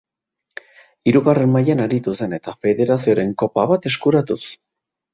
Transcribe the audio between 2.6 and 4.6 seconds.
Federazioaren Kopa bat eskuratuz.